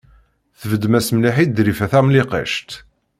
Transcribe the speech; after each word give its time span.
Tbeddem-as 0.59 1.07
mliḥ 1.15 1.35
i 1.43 1.45
Ḍrifa 1.57 1.87
Tamlikect. 1.91 2.71